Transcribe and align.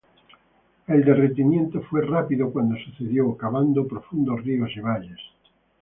El 0.87 1.05
derretimiento 1.05 1.79
fue 1.83 2.01
rápido 2.01 2.51
cuando 2.51 2.75
sucedió, 2.75 3.37
cavando 3.37 3.87
profundos 3.87 4.43
ríos 4.43 4.71
y 4.75 4.79
valles. 4.79 5.19